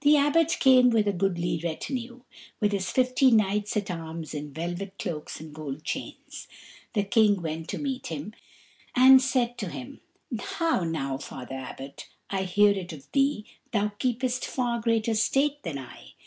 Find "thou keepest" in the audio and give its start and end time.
13.70-14.46